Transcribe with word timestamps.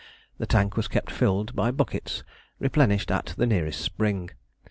The 0.39 0.47
tank 0.47 0.75
was 0.77 0.87
kept 0.87 1.11
filled 1.11 1.55
by 1.55 1.69
buckets 1.69 2.23
replenished 2.57 3.11
at 3.11 3.35
the 3.37 3.45
nearest 3.45 3.81
spring. 3.81 4.31